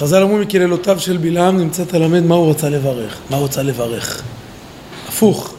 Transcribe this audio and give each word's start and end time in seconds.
חז"ל 0.00 0.22
אמרו 0.22 0.36
מקללותיו 0.38 1.00
של 1.00 1.16
בלעם 1.16 1.58
נמצא 1.58 1.84
תלמד 1.84 2.22
מה 2.22 2.34
הוא 2.34 2.50
רצה 2.50 2.68
לברך, 2.68 3.18
מה 3.30 3.36
הוא 3.36 3.44
רצה 3.44 3.62
לברך. 3.62 4.22
הפוך, 5.08 5.54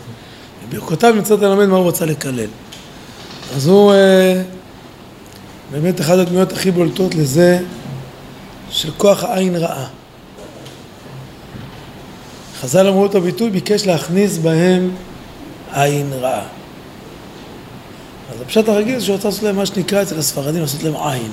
בברכותיו 0.70 1.14
נמצא 1.16 1.36
תלמד 1.36 1.66
מה 1.66 1.78
הוא 1.78 1.88
רצה 1.88 2.06
לקלל. 2.06 2.50
אז 3.56 3.68
הוא 3.68 3.94
אה, 3.94 4.42
באמת 5.72 6.02
אחת 6.02 6.18
הדמויות 6.18 6.52
הכי 6.52 6.72
בולטות 6.72 7.16
לזה 7.16 7.60
של 8.70 8.92
כוח 8.98 9.24
העין 9.24 9.56
רעה. 9.56 9.88
חז"ל 12.62 12.88
אמרו 12.88 13.06
את 13.06 13.16
הביטוי, 13.16 13.50
ביקש 13.50 13.88
להכניס 13.88 14.38
בהם 14.38 14.92
עין 15.74 16.14
רעה. 16.14 16.61
אז 18.42 18.46
הפשט 18.46 18.70
הרגיל 18.70 19.00
זה 19.00 19.06
שהוא 19.06 19.16
רצה 19.16 19.28
לעשות 19.28 19.44
להם 19.44 19.56
מה 19.56 19.66
שנקרא 19.66 20.02
אצל 20.02 20.20
הספרדים, 20.20 20.62
לעשות 20.62 20.84
להם 20.84 20.96
עין. 20.96 21.32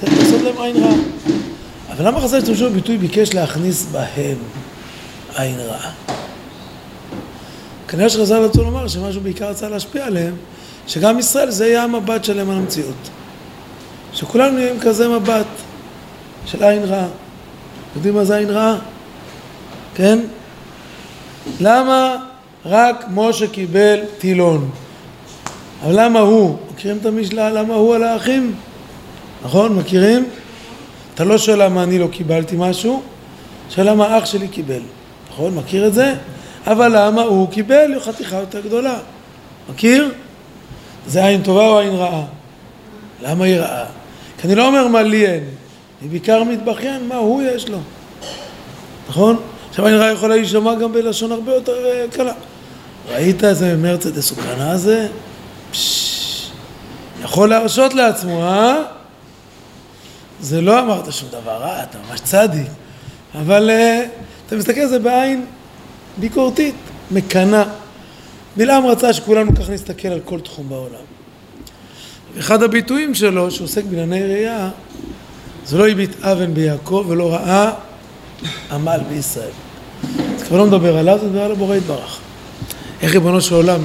כן, 0.00 0.06
לעשות 0.18 0.42
להם 0.42 0.58
עין 0.58 0.76
רעה. 0.76 0.94
אבל 1.90 2.06
למה 2.06 2.20
חז"ל 2.20 2.36
השתמשו 2.36 2.70
בביטוי 2.70 2.98
ביקש 2.98 3.34
להכניס 3.34 3.86
בהם 3.92 4.36
עין 5.36 5.60
רעה? 5.60 5.92
כנראה 7.88 8.08
שחז"ל 8.08 8.36
רצו 8.36 8.64
לומר 8.64 8.88
שמשהו 8.88 9.20
בעיקר 9.20 9.50
רצה 9.50 9.68
להשפיע 9.68 10.06
עליהם, 10.06 10.34
שגם 10.86 11.18
ישראל 11.18 11.50
זה 11.50 11.66
יהיה 11.66 11.82
המבט 11.82 12.24
שלהם 12.24 12.50
על 12.50 12.56
המציאות. 12.56 13.10
שכולנו 14.12 14.56
נהיה 14.56 14.70
עם 14.70 14.80
כזה 14.80 15.08
מבט 15.08 15.46
של 16.46 16.64
עין 16.64 16.84
רעה. 16.84 17.08
יודעים 17.96 18.14
מה 18.14 18.24
זה 18.24 18.36
עין 18.36 18.50
רעה? 18.50 18.78
כן? 19.94 20.18
למה 21.60 22.16
רק 22.64 23.04
משה 23.10 23.46
קיבל 23.46 24.00
טילון? 24.18 24.70
אבל 25.86 26.04
למה 26.04 26.20
הוא? 26.20 26.56
מכירים 26.72 26.98
את 27.00 27.06
המשלה 27.06 27.50
למה 27.50 27.74
הוא 27.74 27.94
על 27.94 28.02
האחים? 28.02 28.54
נכון? 29.44 29.72
מכירים? 29.72 30.28
אתה 31.14 31.24
לא 31.24 31.38
שואל 31.38 31.62
למה 31.62 31.82
אני 31.82 31.98
לא 31.98 32.06
קיבלתי 32.06 32.56
משהו, 32.58 33.02
שואל 33.70 33.90
למה 33.90 34.18
אח 34.18 34.26
שלי 34.26 34.48
קיבל. 34.48 34.80
נכון? 35.30 35.54
מכיר 35.54 35.86
את 35.86 35.94
זה? 35.94 36.14
אבל 36.66 36.92
למה 36.96 37.22
הוא 37.22 37.50
קיבל 37.50 38.00
חתיכה 38.00 38.36
יותר 38.36 38.60
גדולה? 38.60 38.98
מכיר? 39.70 40.12
זה 41.06 41.24
עין 41.24 41.42
טובה 41.42 41.68
או 41.68 41.78
עין 41.78 41.94
רעה? 41.94 42.24
למה 43.22 43.44
היא 43.44 43.56
רעה? 43.56 43.84
כי 44.38 44.46
אני 44.46 44.54
לא 44.54 44.66
אומר 44.66 44.88
מה 44.88 45.02
לי 45.02 45.26
אין, 45.26 45.44
אני 46.00 46.08
בעיקר 46.08 46.44
מתבכיין 46.44 47.08
מה 47.08 47.16
הוא 47.16 47.42
יש 47.42 47.68
לו, 47.68 47.78
נכון? 49.08 49.36
עכשיו 49.70 49.86
עין 49.86 49.96
רעה 49.96 50.12
יכולה 50.12 50.36
להישמע 50.36 50.74
גם 50.74 50.92
בלשון 50.92 51.32
הרבה 51.32 51.54
יותר 51.54 51.86
אה, 51.86 52.04
קלה. 52.12 52.32
ראית 53.12 53.44
איזה 53.44 53.76
מרצדס 53.76 54.30
הוא 54.30 54.38
קנה 54.38 54.76
יכול 57.22 57.48
להרשות 57.48 57.94
לעצמו, 57.94 58.42
אה? 58.42 58.82
זה 60.40 60.60
לא 60.60 60.80
אמרת 60.80 61.12
שום 61.12 61.28
דבר 61.28 61.56
רע, 61.56 61.82
אתה 61.82 61.98
ממש 62.08 62.20
צדיק, 62.20 62.66
אבל 63.34 63.70
uh, 63.70 64.08
אתה 64.46 64.56
מסתכל 64.56 64.80
על 64.80 64.88
זה 64.88 64.98
בעין 64.98 65.44
ביקורתית, 66.16 66.74
מקנאה. 67.10 67.64
בלעם 68.56 68.86
רצה 68.86 69.12
שכולנו 69.12 69.54
כך 69.54 69.70
נסתכל 69.70 70.08
על 70.08 70.20
כל 70.24 70.40
תחום 70.40 70.68
בעולם. 70.68 71.04
אחד 72.38 72.62
הביטויים 72.62 73.14
שלו, 73.14 73.50
שעוסק 73.50 73.84
בענייני 73.84 74.22
ראייה, 74.22 74.70
זה 75.66 75.78
לא 75.78 75.88
הביט 75.88 76.24
אבן 76.24 76.54
ביעקב 76.54 77.04
ולא 77.08 77.32
ראה 77.32 77.70
עמל 78.72 79.00
בישראל. 79.08 79.50
אז 80.36 80.42
כבר 80.42 80.58
לא 80.58 80.66
מדבר 80.66 80.96
עליו, 80.96 81.18
זה 81.18 81.26
מדבר 81.26 81.42
על 81.42 81.52
הבורא 81.52 81.76
יתברך. 81.76 82.18
איך 83.02 83.12
ריבונו 83.12 83.40
של 83.40 83.54
עולם 83.54 83.80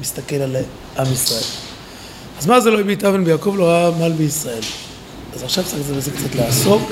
מסתכל 0.00 0.36
על 0.36 0.56
עם 0.98 1.12
ישראל. 1.12 1.42
אז 2.38 2.46
מה 2.46 2.60
זה 2.60 2.70
לא 2.70 2.80
הביט 2.80 3.04
אבן 3.04 3.24
ביעקב 3.24 3.54
לא 3.58 3.64
ראה 3.64 3.88
עמל 3.88 4.12
בישראל? 4.12 4.62
אז 5.34 5.42
עכשיו 5.42 5.64
צריך 5.64 5.86
בזה 5.96 6.10
קצת 6.10 6.34
לעסוק, 6.34 6.82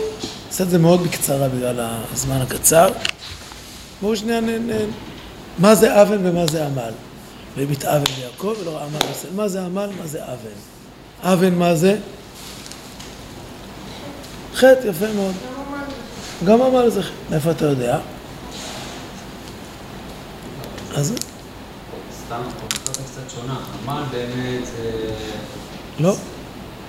נעשה 0.47 0.65
את 0.65 0.70
זה 0.70 0.78
מאוד 0.78 1.03
בקצרה 1.03 1.48
בגלל 1.48 1.81
הזמן 2.12 2.41
הקצר. 2.41 2.88
בואו 4.00 4.16
שנייה 4.16 4.41
נ... 4.41 4.71
מה 5.59 5.75
זה 5.75 6.03
אבן 6.03 6.27
ומה 6.27 6.47
זה 6.47 6.66
עמל? 6.66 6.93
לא 7.56 7.62
הביט 7.62 7.84
אבן 7.84 8.05
ביעקב 8.16 8.55
ולא 8.60 8.82
עמל 8.82 8.99
בישראל. 9.09 9.32
מה 9.37 9.49
זה 9.49 9.62
עמל? 9.62 9.91
מה 10.00 10.06
זה 10.06 10.25
אבן? 10.25 10.59
אבן 11.22 11.55
מה 11.55 11.75
זה? 11.75 11.97
חטא, 14.55 14.87
יפה 14.87 15.12
מאוד. 15.12 15.34
גם 16.44 16.62
עמל 16.62 16.91
זה 16.91 17.03
חטא. 17.03 17.12
מאיפה 17.31 17.50
אתה 17.50 17.65
יודע? 17.65 17.99
אז... 20.94 21.15
סתם, 22.27 22.43
קצת 23.04 23.31
שונה. 23.34 23.59
עמל 23.84 24.03
באמת 24.10 24.66
זה... 24.66 25.10
לא. 26.00 26.16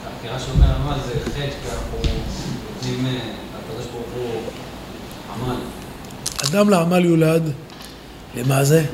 הבחירה 0.06 0.40
שאומר 0.40 0.76
עמל 0.76 0.98
זה 1.06 1.20
חטא, 1.26 1.40
כי 1.40 1.70
אנחנו 1.72 1.98
נותנים 2.76 3.06
לקדוש 3.06 3.86
ברוך 3.92 4.06
הוא 4.16 4.42
עמל. 5.34 5.60
אדם 6.50 6.70
לעמל 6.70 7.06
יולד, 7.06 7.44
למה 8.36 8.64
זה? 8.64 8.86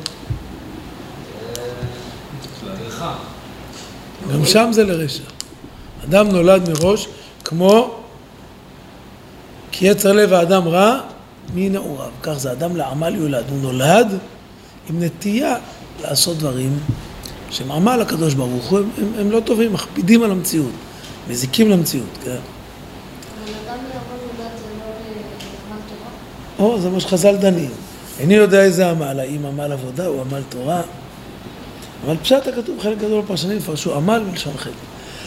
טרחה. 2.84 3.16
גם 4.34 4.46
שם 4.46 4.70
זה 4.72 4.84
לרשע. 4.84 5.24
אדם 6.04 6.28
נולד 6.28 6.70
מראש 6.70 7.08
כמו 7.44 7.96
כי 9.72 9.88
יצר 9.88 10.12
לב 10.12 10.34
האדם 10.34 10.68
רע 10.68 11.00
מנעוריו. 11.54 12.10
כך 12.24 12.34
זה 12.34 12.52
אדם 12.52 12.76
לעמל 12.76 13.16
יולד. 13.16 13.46
הוא 13.50 13.62
נולד 13.62 14.08
עם 14.90 15.04
נטייה 15.04 15.56
לעשות 16.02 16.38
דברים 16.38 16.80
שהם 17.52 17.72
עמל 17.72 17.96
לקדוש 17.96 18.34
ברוך 18.34 18.66
הוא, 18.66 18.80
הם, 18.80 18.90
הם, 18.98 19.12
הם 19.20 19.32
לא 19.32 19.40
טובים, 19.40 19.74
מכבידים 19.74 20.24
על 20.24 20.32
המציאות, 20.32 20.72
מזיקים 21.30 21.70
למציאות, 21.70 22.18
כן. 22.24 22.30
לא 22.30 22.38
תורה? 26.58 26.68
או, 26.68 26.82
זה 26.82 26.90
מה 26.90 27.00
שחז"ל 27.00 27.36
דנים. 27.36 27.70
איני 28.20 28.34
יודע 28.34 28.64
איזה 28.64 28.90
עמל, 28.90 29.20
האם 29.20 29.46
עמל 29.46 29.72
עבודה 29.72 30.08
או 30.08 30.22
עמל 30.22 30.42
תורה. 30.50 30.82
אבל 32.06 32.18
פשט 32.18 32.48
הכתוב, 32.48 32.80
חלק 32.82 32.98
גדול 32.98 33.22
בפרשנים 33.22 33.58
יפרשו 33.58 33.96
עמל 33.96 34.24
מלשון 34.32 34.54
חטא. 34.58 34.72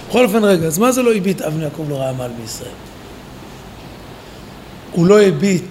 בכל 0.09 0.25
אופן, 0.25 0.45
רגע, 0.45 0.67
אז 0.67 0.79
מה 0.79 0.93
זה 0.93 1.03
לא 1.03 1.15
הביט 1.15 1.43
אבן 1.43 1.63
יעקב 1.63 1.85
לא 1.89 1.97
ראה 1.97 2.11
עמל 2.11 2.31
בישראל? 2.41 2.71
הוא 4.93 5.07
לא 5.07 5.23
הביט, 5.23 5.65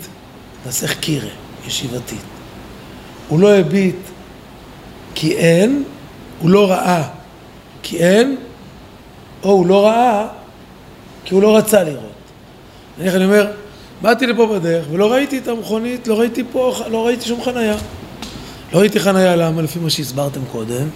נסך 0.67 0.99
קירה, 0.99 1.29
ישיבתית. 1.67 2.21
הוא 3.27 3.39
לא 3.39 3.55
הביט 3.55 3.95
כי 5.19 5.35
אין, 5.35 5.83
הוא 6.39 6.49
לא 6.49 6.71
ראה 6.71 7.03
כי 7.83 7.97
אין, 7.97 8.35
או 9.43 9.49
הוא 9.49 9.67
לא 9.67 9.85
ראה 9.85 10.27
כי 11.25 11.33
הוא 11.33 11.41
לא 11.41 11.57
רצה 11.57 11.83
לראות. 11.83 12.11
אני 12.99 13.25
אומר, 13.25 13.51
באתי 14.01 14.27
לפה 14.27 14.45
בדרך 14.45 14.85
ולא 14.91 15.13
ראיתי 15.13 15.37
את 15.37 15.47
המכונית, 15.47 16.07
לא 16.07 16.19
ראיתי 16.19 16.43
פה, 16.51 16.75
לא 16.89 17.05
ראיתי 17.05 17.25
שום 17.25 17.43
חנייה. 17.43 17.75
לא 18.73 18.79
ראיתי 18.79 18.99
חנייה, 18.99 19.35
למה? 19.35 19.61
לפי 19.61 19.79
מה 19.79 19.89
שהסברתם 19.89 20.41
קודם. 20.51 20.87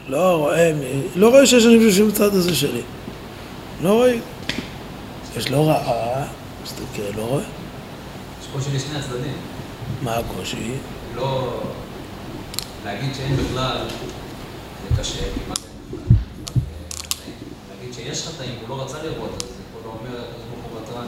לא 0.07 0.37
רואה, 0.37 0.71
לא 1.15 1.29
רואה 1.29 1.45
שיש 1.45 1.65
אנשים 1.65 1.81
שיושבים 1.81 2.07
בצד 2.07 2.33
הזה 2.35 2.55
שלי. 2.55 2.81
לא 3.81 4.01
ראיתי. 4.01 4.21
יש 5.37 5.51
לא 5.51 5.67
ראה, 5.69 6.25
מסתכל, 6.63 7.17
לא 7.17 7.21
רואה. 7.21 7.43
יש 8.41 8.47
קושי 8.53 8.69
לשני 8.75 8.99
הצדדים. 8.99 9.35
מה 10.01 10.15
הקושי? 10.15 10.71
לא... 11.15 11.59
להגיד 12.85 13.15
שאין 13.15 13.35
בכלל, 13.35 13.77
זה 13.87 15.01
קשה, 15.01 15.19
כמעט 15.45 15.57
אין 15.57 15.91
בכלל. 15.91 16.15
להגיד 17.69 17.93
שיש 17.93 18.27
חטאים, 18.27 18.55
הוא 18.61 18.69
לא 18.77 18.83
רצה 18.83 18.97
לראות, 19.03 19.43
אז 19.43 19.49
כבר 19.71 19.89
לא 19.89 19.97
אומר, 19.99 20.17
ברוך 20.17 20.71
הוא 20.71 20.81
ותרן, 20.81 21.07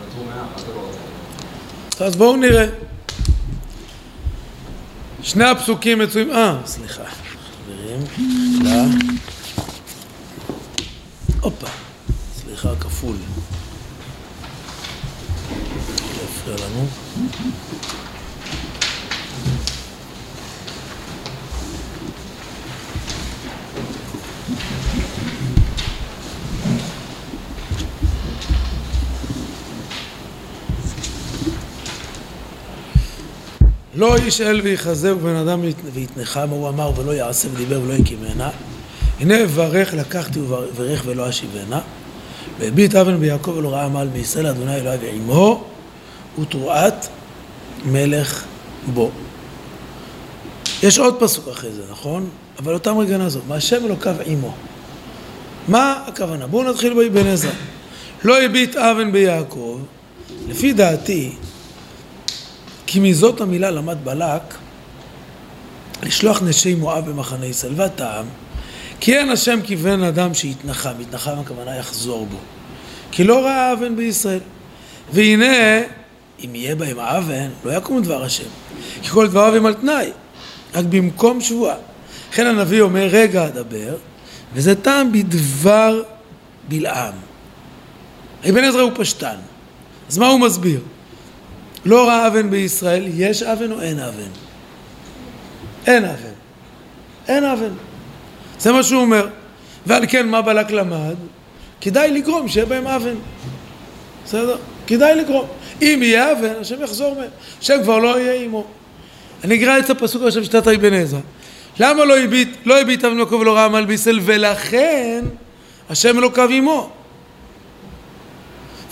ותרו 0.00 0.24
מאה, 0.24 0.44
זה 0.56 0.66
לא 0.74 0.80
רצה 0.80 0.98
לראות? 0.98 1.17
אז 2.00 2.16
בואו 2.16 2.36
נראה. 2.36 2.66
שני 5.22 5.44
הפסוקים 5.44 5.98
מצויים... 5.98 6.30
אה, 6.30 6.58
סליחה. 6.66 7.02
חברים, 7.04 8.00
סליחה. 8.60 8.84
הופה. 11.40 11.66
סליחה, 12.34 12.68
כפול. 12.80 13.16
הפריע 16.24 16.56
לנו. 16.56 16.86
לא 33.98 34.16
ישאל 34.18 34.60
ויחזה 34.64 35.16
ובן 35.16 35.36
אדם 35.36 35.60
ויתנחה 35.94 36.46
מה 36.46 36.52
הוא 36.52 36.68
אמר 36.68 36.92
ולא 36.96 37.12
יעשה 37.12 37.48
ודיבר 37.54 37.80
ולא 37.80 37.94
יקימנה 37.94 38.50
הנה 39.20 39.44
אברך 39.44 39.94
לקחתי 39.94 40.40
וברך 40.40 41.02
ולא 41.06 41.28
אשיבנה 41.28 41.80
והביט 42.58 42.94
אבן 42.94 43.20
ביעקב 43.20 43.50
ולא 43.50 43.68
ראה 43.68 43.88
מעל 43.88 44.08
בישראל 44.08 44.46
אדוני 44.46 44.76
אלוהי 44.76 44.98
ועמו 44.98 45.64
ותרועת 46.40 47.08
מלך 47.84 48.44
בו. 48.94 49.10
יש 50.82 50.98
עוד 50.98 51.16
פסוק 51.20 51.48
אחרי 51.48 51.72
זה, 51.72 51.82
נכון? 51.90 52.28
אבל 52.58 52.74
אותם 52.74 52.98
רגע 52.98 53.18
נעזוב. 53.18 53.42
מהשם 53.48 53.84
אלוקיו 53.86 54.14
עמו. 54.26 54.54
מה 55.68 56.02
הכוונה? 56.06 56.46
בואו 56.46 56.70
נתחיל 56.70 56.94
באבן 56.94 57.26
עזרא. 57.26 57.50
לא 58.24 58.42
הביט 58.42 58.76
אבן 58.76 59.12
ביעקב, 59.12 59.80
לפי 60.48 60.72
דעתי, 60.72 61.32
כי 62.90 63.00
מזאת 63.00 63.40
המילה 63.40 63.70
למד 63.70 63.96
בלק 64.04 64.54
לשלוח 66.02 66.42
נשי 66.42 66.74
מואב 66.74 67.10
במחנה 67.10 67.46
ישראל. 67.46 67.72
והטעם, 67.76 68.24
כי 69.00 69.16
אין 69.16 69.30
השם 69.30 69.60
כיוון 69.64 70.02
אדם 70.02 70.34
שיתנחם, 70.34 71.00
יתנחם 71.00 71.38
הכוונה 71.38 71.76
יחזור 71.76 72.26
בו. 72.26 72.36
כי 73.10 73.24
לא 73.24 73.44
ראה 73.44 73.72
אבן 73.72 73.96
בישראל. 73.96 74.40
והנה, 75.12 75.78
אם 76.44 76.54
יהיה 76.54 76.74
בהם 76.74 76.98
אבן, 76.98 77.48
לא 77.64 77.72
יקום 77.72 78.02
דבר 78.02 78.24
השם. 78.24 78.48
כי 79.02 79.08
כל 79.08 79.28
דבריו 79.28 79.56
הם 79.56 79.66
על 79.66 79.74
תנאי, 79.74 80.10
רק 80.74 80.84
במקום 80.84 81.40
שבועה. 81.40 81.76
לכן 82.32 82.46
הנביא 82.46 82.80
אומר, 82.80 83.06
רגע 83.10 83.46
אדבר, 83.46 83.96
וזה 84.54 84.74
טעם 84.74 85.12
בדבר 85.12 86.02
בלעם. 86.68 87.14
אבן 88.48 88.64
עזרא 88.64 88.82
הוא 88.82 88.92
פשטן. 88.94 89.36
אז 90.10 90.18
מה 90.18 90.28
הוא 90.28 90.40
מסביר? 90.40 90.80
לא 91.88 92.08
ראה 92.08 92.26
אבן 92.26 92.50
בישראל, 92.50 93.04
יש 93.14 93.42
אבן 93.42 93.72
או 93.72 93.80
אין 93.80 93.98
אבן? 93.98 94.30
אין 95.86 96.04
אבן. 96.04 96.34
אין 97.28 97.44
אבן. 97.44 97.72
זה 98.58 98.72
מה 98.72 98.82
שהוא 98.82 99.00
אומר. 99.00 99.28
ועל 99.86 100.04
כן 100.08 100.28
מה 100.28 100.42
בלק 100.42 100.70
למד? 100.70 101.14
כדאי 101.80 102.10
לגרום 102.10 102.48
שיהיה 102.48 102.66
בהם 102.66 102.86
אבן. 102.86 103.14
בסדר? 104.24 104.56
כדאי 104.86 105.14
לגרום. 105.14 105.46
אם 105.82 106.00
יהיה 106.02 106.32
אבן, 106.32 106.52
השם 106.60 106.82
יחזור 106.82 107.14
מהם. 107.14 107.30
השם 107.62 107.82
כבר 107.82 107.98
לא 107.98 108.20
יהיה 108.20 108.42
עמו. 108.42 108.64
אני 109.44 109.56
אקרא 109.56 109.78
את 109.78 109.90
הפסוק 109.90 110.22
עכשיו 110.22 110.44
שיטת 110.44 110.68
אבן 110.68 110.92
עזרא. 110.94 111.20
למה 111.80 112.04
לא 112.04 112.18
הביט, 112.18 112.48
לא 112.64 112.80
הביט 112.80 113.04
אבן 113.04 113.18
יעקב 113.18 113.32
ולא 113.32 113.56
ראה 113.56 113.82
בישראל, 113.82 114.20
ולכן 114.24 115.24
השם 115.90 116.18
אלוקיו 116.18 116.48
עמו. 116.48 116.90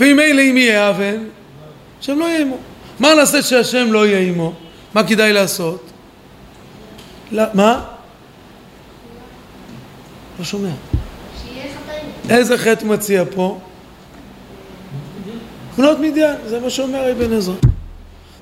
ואם 0.01 0.21
אלה 0.21 0.43
אם 0.43 0.57
יהיה 0.57 0.91
אבן, 0.91 1.17
השם 2.01 2.19
לא 2.19 2.25
יהיה 2.25 2.41
עמו. 2.41 2.59
מה 3.01 3.15
נעשה 3.15 3.43
שהשם 3.43 3.93
לא 3.93 4.07
יהיה 4.07 4.19
עמו? 4.19 4.53
מה 4.95 5.05
כדאי 5.05 5.33
לעשות? 5.33 5.91
לא, 7.33 7.43
מה? 7.55 7.85
לא 10.39 10.45
שומע. 10.45 10.71
איזה 12.31 12.59
חטא 12.59 12.85
מציע 12.85 13.25
פה? 13.35 13.59
בנות 15.79 15.99
מדיין, 15.99 16.37
זה 16.47 16.61
מה 16.61 16.71
שאומר 16.71 17.13
אבן 17.13 17.33
עזרא. 17.33 17.55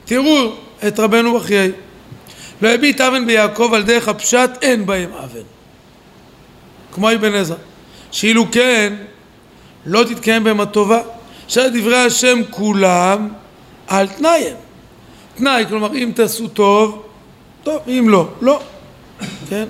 תראו 0.04 0.52
את 0.88 1.00
רבנו 1.00 1.38
בחיי. 1.38 1.72
לא 2.62 2.68
הביט 2.68 3.00
אבן 3.00 3.26
ביעקב 3.26 3.70
על 3.74 3.82
דרך 3.82 4.08
הפשט 4.08 4.50
אין 4.62 4.86
בהם 4.86 5.12
אבן. 5.12 5.40
כמו 6.92 7.12
אבן 7.12 7.34
עזרא. 7.34 7.56
שאילו 8.10 8.46
כן, 8.52 8.94
לא 9.86 10.04
תתקיים 10.04 10.44
בהם 10.44 10.60
הטובה. 10.60 11.00
שדברי 11.48 11.96
השם 11.96 12.40
כולם 12.50 13.28
על 13.86 14.06
תנאיהם. 14.06 14.56
תנאי, 15.34 15.64
כלומר 15.68 15.94
אם 15.94 16.12
תעשו 16.14 16.48
טוב, 16.48 17.02
טוב, 17.62 17.82
אם 17.88 18.06
לא, 18.08 18.28
לא. 18.40 18.60
כן? 19.48 19.64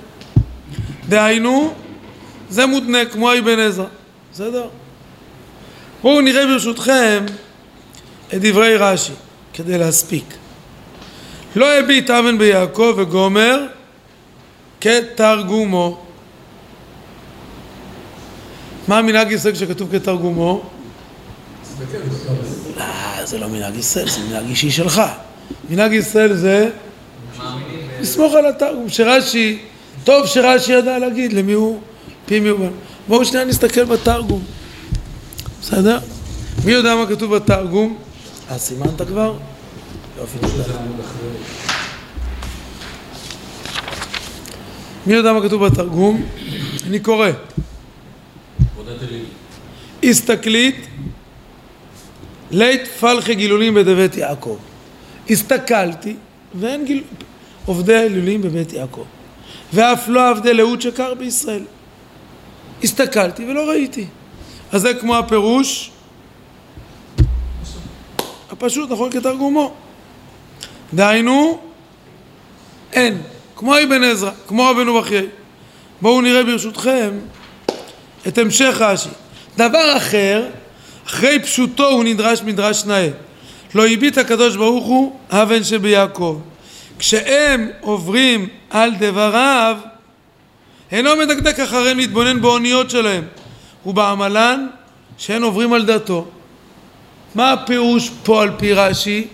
דהיינו, 1.08 1.74
זה 2.50 2.66
מותנה 2.66 3.04
כמו 3.04 3.38
אבן 3.38 3.58
עזרא. 3.58 3.86
בסדר? 4.32 4.68
בואו 6.02 6.20
נראה 6.20 6.46
ברשותכם 6.46 7.24
את 8.34 8.40
דברי 8.40 8.76
רש"י, 8.76 9.12
כדי 9.52 9.78
להספיק. 9.78 10.24
לא 11.56 11.78
הביט 11.78 12.10
אבן 12.10 12.38
ביעקב 12.38 12.94
וגומר 12.96 13.66
כתרגומו. 14.80 16.00
מה 18.88 19.02
מנהג 19.02 19.32
ישראל 19.32 19.54
כשכתוב 19.54 19.88
כתרגומו? 19.92 20.62
לא, 23.24 23.30
זה 23.30 23.38
לא 23.38 23.48
מנהג 23.48 23.76
ישראל, 23.76 24.08
זה 24.08 24.20
מנהג 24.20 24.44
אישי 24.48 24.70
שלך. 24.70 25.02
מנהג 25.70 25.92
ישראל 25.92 26.34
זה 26.34 26.70
לסמוך 28.00 28.34
על 28.34 28.46
התרגום, 28.46 28.88
שרש"י, 28.88 29.58
טוב 30.04 30.26
שרש"י 30.26 30.72
ידע 30.72 30.98
להגיד 30.98 31.32
למי 31.32 31.52
הוא, 31.52 31.80
פי 32.26 32.40
מי 32.40 32.48
הוא 32.48 32.60
בא. 32.60 32.68
בואו 33.08 33.24
שנייה 33.24 33.44
נסתכל 33.44 33.84
בתרגום, 33.84 34.44
בסדר? 35.60 35.98
מי 36.64 36.72
יודע 36.72 36.94
מה 36.94 37.06
כתוב 37.06 37.36
בתרגום? 37.36 37.96
אה, 38.50 38.58
סימנת 38.58 39.02
כבר? 39.02 39.34
יופי, 40.18 40.38
תודה. 40.38 40.78
מי 45.06 45.14
יודע 45.14 45.32
מה 45.32 45.42
כתוב 45.42 45.66
בתרגום? 45.66 46.26
אני 46.86 46.98
קורא. 46.98 47.28
הסתכלית 50.04 50.86
לית 52.50 52.86
פלחי 52.86 53.34
גילולים 53.34 53.74
בבית 53.74 54.16
יעקב. 54.16 54.56
הסתכלתי 55.30 56.16
ואין 56.54 56.84
גיל... 56.84 57.02
עובדי 57.66 57.96
האלילים 57.96 58.42
בבית 58.42 58.72
יעקב. 58.72 59.04
ואף 59.72 60.08
לא 60.08 60.28
עבדי 60.28 60.54
לאות 60.54 60.82
שקר 60.82 61.14
בישראל. 61.14 61.64
הסתכלתי 62.84 63.44
ולא 63.44 63.68
ראיתי. 63.70 64.06
אז 64.72 64.82
זה 64.82 64.94
כמו 64.94 65.16
הפירוש 65.16 65.90
הפשוט, 68.50 68.90
נכון 68.90 69.10
כתרגומו. 69.10 69.74
דהיינו, 70.94 71.60
אין. 72.92 73.22
כמו 73.56 73.74
אבן 73.78 74.04
עזרא, 74.04 74.30
כמו 74.46 74.62
רבנו 74.70 75.00
בחיי. 75.00 75.26
בואו 76.00 76.20
נראה 76.20 76.44
ברשותכם 76.44 77.10
את 78.28 78.38
המשך 78.38 78.76
רש"י. 78.80 79.08
דבר 79.56 79.96
אחר, 79.96 80.48
אחרי 81.06 81.38
פשוטו 81.42 81.88
הוא 81.88 82.04
נדרש 82.04 82.42
מדרש 82.42 82.84
נאה. 82.84 83.08
לא 83.74 83.86
הביט 83.86 84.18
הקדוש 84.18 84.56
ברוך 84.56 84.86
הוא 84.86 85.16
אבן 85.30 85.64
שביעקב. 85.64 86.40
כשהם 86.98 87.68
עוברים 87.80 88.48
על 88.70 88.90
דבריו, 88.98 89.76
אינו 90.92 91.10
מדקדק 91.16 91.60
אחריהם 91.60 91.96
להתבונן 91.96 92.40
באוניות 92.40 92.90
שלהם, 92.90 93.24
ובעמלן 93.86 94.66
שאין 95.18 95.42
עוברים 95.42 95.72
על 95.72 95.84
דתו. 95.84 96.26
מה 97.34 97.52
הפירוש 97.52 98.10
פה 98.22 98.42
על 98.42 98.50
פי 98.58 98.72
רש"י? 98.72 99.26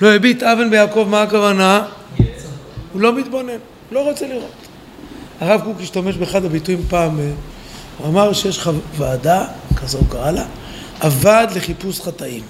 לא 0.00 0.14
הביט 0.14 0.42
אבן 0.42 0.70
ביעקב, 0.70 1.06
מה 1.10 1.22
הכוונה? 1.22 1.84
הוא 2.92 3.00
לא 3.00 3.14
מתבונן, 3.14 3.58
לא 3.92 4.00
רוצה 4.00 4.26
לראות. 4.28 4.52
הרב 5.40 5.60
קוק 5.64 5.76
השתמש 5.80 6.16
באחד 6.16 6.44
הביטויים 6.44 6.82
פעם, 6.88 7.20
אה, 7.20 7.30
הוא 7.98 8.08
אמר 8.08 8.32
שיש 8.32 8.58
לך 8.58 8.70
ועדה, 8.96 9.44
כזה 9.76 9.98
הוא 9.98 10.06
קרא 10.10 10.30
לה, 10.30 10.44
הוועד 11.02 11.52
לחיפוש 11.52 12.00
חטאים. 12.00 12.42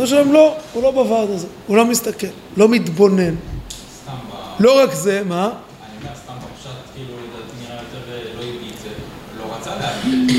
אז 0.00 0.08
שלום 0.08 0.32
לא, 0.32 0.56
הוא 0.72 0.82
לא 0.82 0.90
בוועד 0.90 1.30
הזה, 1.30 1.46
הוא 1.66 1.76
לא 1.76 1.84
מסתכל, 1.84 2.26
לא 2.56 2.68
מתבונן. 2.68 3.34
סתם 4.02 4.12
ב... 4.12 4.62
לא 4.62 4.82
רק 4.82 4.94
זה, 4.94 5.22
מה? 5.24 5.44
אני 5.44 5.52
אומר 6.02 6.16
סתם 6.24 6.32
בפשט, 6.32 6.70
כאילו, 6.94 7.14
לדעתי 7.14 7.64
נראה 7.64 7.82
יותר 7.82 8.12
אה, 8.12 8.34
לא 8.36 8.42
הביט 8.42 8.74
זה, 8.82 8.88
לא 9.38 9.54
רצה 9.54 9.70
להגיד. 9.76 10.30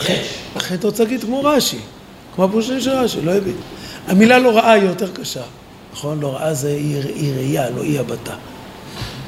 יש. 0.00 0.34
לכן 0.56 0.74
אתה 0.74 0.86
רוצה 0.86 1.02
להגיד 1.02 1.24
כמו 1.24 1.44
רש"י, 1.44 1.78
כמו 2.34 2.44
הפרושנים 2.44 2.80
של 2.80 2.90
רש"י, 2.90 3.20
לא 3.22 3.34
הבין. 3.34 3.56
המילה 4.06 4.38
לא 4.38 4.56
רעה 4.56 4.72
היא 4.72 4.82
יותר 4.82 5.12
קשה, 5.12 5.42
נכון? 5.92 6.20
לא 6.20 6.34
רעה 6.34 6.54
זה 6.54 6.68
אי 6.68 7.32
ראייה, 7.36 7.70
לא 7.70 7.82
אי 7.82 7.98
הבטה. 7.98 8.34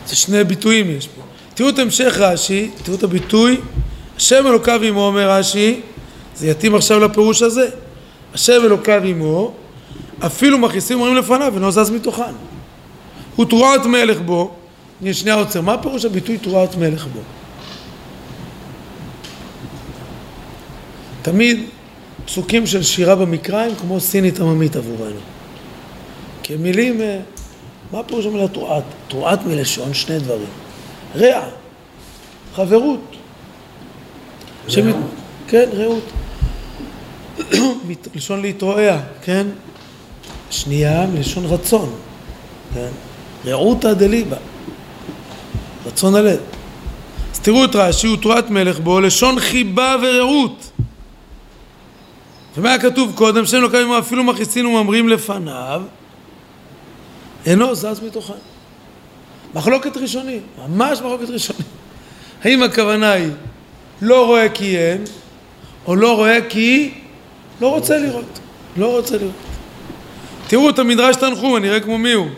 זה 0.07 0.17
שני 0.17 0.45
ביטויים 0.45 0.91
יש 0.91 1.09
פה. 1.09 1.23
תראו 1.55 1.69
את 1.69 1.79
המשך 1.79 2.15
רש"י, 2.19 2.71
תראו 2.83 2.97
את 2.97 3.03
הביטוי, 3.03 3.61
השם 4.19 4.47
אלוקיו 4.47 4.83
עמו 4.83 5.07
אומר 5.07 5.31
רש"י, 5.31 5.81
זה 6.37 6.49
יתאים 6.49 6.75
עכשיו 6.75 7.01
לפירוש 7.01 7.43
הזה. 7.43 7.69
השם 8.35 8.61
אלוקיו 8.65 9.03
עמו, 9.05 9.53
אפילו 10.27 10.59
מכעיסים 10.59 11.01
אומרים 11.01 11.17
לפניו 11.17 11.53
ולא 11.55 11.71
זז 11.71 11.91
מתוכן. 11.91 12.33
הוא 13.37 13.47
תרועת 13.47 13.87
מלך 13.87 14.21
בו, 14.21 14.51
אני 15.03 15.15
שנייה 15.15 15.37
עוצר, 15.37 15.61
מה 15.61 15.79
פירוש 15.83 16.05
הביטוי 16.05 16.39
תרועת 16.39 16.77
מלך 16.77 17.07
בו? 17.07 17.21
תמיד 21.23 21.65
פסוקים 22.25 22.67
של 22.67 22.83
שירה 22.83 23.15
במקרא 23.15 23.63
הם 23.63 23.75
כמו 23.75 24.01
סינית 24.01 24.41
עממית 24.41 24.77
עבורנו. 24.77 25.21
כי 26.43 26.57
מילים, 26.57 27.01
אה, 27.01 27.21
מה 27.93 28.03
פירוש 28.03 28.27
המילה 28.27 28.49
תרועת? 28.49 28.85
תרועת 29.09 29.47
מלשון 29.47 29.95
שני 29.95 30.19
דברים. 30.19 30.49
רע, 31.17 31.49
חברות. 32.55 33.18
שמת... 34.69 34.95
כן, 35.49 35.69
רעות. 35.73 36.05
לשון 38.15 38.43
להתרועע, 38.43 38.99
כן? 39.23 39.47
שנייה 40.51 41.07
מלשון 41.07 41.45
רצון, 41.47 41.95
כן? 42.75 42.89
רעותא 43.47 43.93
דליבה, 43.93 44.37
רצון 45.87 46.15
הלב. 46.15 46.41
אז 47.35 47.41
תראו 47.41 47.65
את 47.65 47.71
רש"י, 47.75 48.09
ותורת 48.09 48.51
מלך 48.51 48.79
בו, 48.81 49.01
לשון 49.01 49.41
חיבה 49.41 49.97
ורעות. 50.03 50.71
ומה 52.57 52.69
היה 52.69 52.79
כתוב 52.79 53.13
קודם? 53.15 53.47
שם 53.47 53.57
לא 53.57 53.69
קיימו 53.69 53.99
אפילו 53.99 54.25
מכעיסין 54.25 54.67
וממרים 54.67 55.09
לפניו, 55.09 55.83
אינו 57.47 57.75
זז 57.75 58.01
מתוכן. 58.07 58.35
מחלוקת 59.55 59.97
ראשונית, 59.97 60.43
ממש 60.69 60.99
מחלוקת 60.99 61.31
ראשונית. 61.31 61.67
האם 62.45 62.63
הכוונה 62.63 63.13
היא 63.13 63.31
לא 64.03 64.27
רואה 64.27 64.49
כי 64.49 64.79
אין, 64.79 65.05
או 65.87 65.97
לא 65.97 66.17
רואה 66.17 66.39
כי 66.49 66.95
לא 67.61 67.69
רוצה 67.69 67.99
לראות. 67.99 68.39
לא 68.77 68.97
רוצה 68.97 69.17
לראות. 69.17 69.33
תראו 70.47 70.71
את 70.71 70.79
המדרש 70.79 71.17
תנחום, 71.17 71.57
אני 71.57 71.69
רואה 71.69 71.81
כמו 71.81 71.99
מי 71.99 72.13
הוא. 72.13 72.29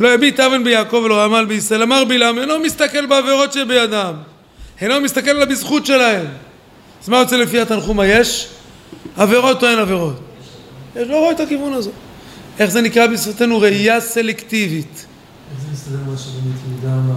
לא 0.00 0.14
יביט 0.14 0.40
אבן 0.40 0.64
ביעקב 0.64 1.02
ולא 1.04 1.24
רמל 1.24 1.44
בישראל. 1.44 1.82
אמר 1.82 2.04
בלעם, 2.04 2.38
אינו 2.38 2.58
מסתכל 2.58 3.06
בעבירות 3.06 3.52
שבידם. 3.52 4.14
אינו 4.80 5.00
מסתכל 5.00 5.30
על 5.30 5.42
הבזכות 5.42 5.86
שלהם. 5.86 6.26
אז 7.02 7.08
מה 7.08 7.16
יוצא 7.16 7.36
לפי 7.36 7.60
התנחומה? 7.60 8.06
יש 8.06 8.48
עבירות 9.16 9.62
או 9.62 9.68
אין 9.68 9.78
עבירות? 9.78 10.20
יש, 10.96 11.08
לא 11.08 11.16
רואה 11.16 11.30
את 11.30 11.40
הכיוון 11.40 11.72
הזה. 11.72 11.90
איך 12.58 12.70
זה 12.70 12.80
נקרא 12.80 13.06
בשפתנו? 13.06 13.60
ראייה 13.60 14.00
סלקטיבית. 14.00 15.06
איך 15.50 15.60
זה 15.60 15.68
מסתדר 15.72 16.10
מה 16.10 16.18
שבאמת 16.18 16.56
יהודה 16.68 16.96
אמר? 16.96 17.14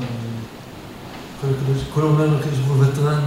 כל 1.94 2.02
אומר 2.02 2.26
לקדוש 2.26 2.60
ברוך 2.60 2.78
הוא 2.78 2.86
ותרן. 2.94 3.20